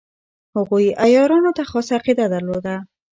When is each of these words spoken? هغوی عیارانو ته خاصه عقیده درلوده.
هغوی 0.57 0.85
عیارانو 1.05 1.51
ته 1.57 1.63
خاصه 1.71 1.91
عقیده 1.99 2.25
درلوده. 2.33 2.75